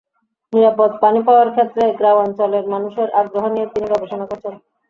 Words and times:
নিরাপদ 0.53 0.91
পানি 1.01 1.19
পাওয়ার 1.27 1.49
ক্ষেত্রে 1.51 1.83
গ্রামাঞ্চলের 1.99 2.65
মানুষের 2.73 3.07
আগ্রহ 3.21 3.43
নিয়ে 3.47 3.67
তিনি 3.73 3.85
গবেষণা 3.93 4.25
করেছেন। 4.27 4.53